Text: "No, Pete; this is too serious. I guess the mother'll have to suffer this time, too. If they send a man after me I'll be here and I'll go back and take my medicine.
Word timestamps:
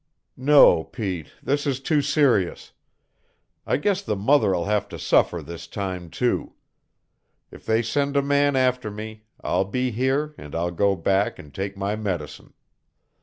"No, 0.35 0.83
Pete; 0.85 1.27
this 1.43 1.67
is 1.67 1.79
too 1.79 2.01
serious. 2.01 2.71
I 3.67 3.77
guess 3.77 4.01
the 4.01 4.15
mother'll 4.15 4.65
have 4.65 4.89
to 4.89 4.97
suffer 4.97 5.43
this 5.43 5.67
time, 5.67 6.09
too. 6.09 6.53
If 7.51 7.67
they 7.67 7.83
send 7.83 8.17
a 8.17 8.23
man 8.23 8.55
after 8.55 8.89
me 8.89 9.25
I'll 9.43 9.63
be 9.65 9.91
here 9.91 10.33
and 10.39 10.55
I'll 10.55 10.71
go 10.71 10.95
back 10.95 11.37
and 11.37 11.53
take 11.53 11.77
my 11.77 11.95
medicine. 11.95 12.53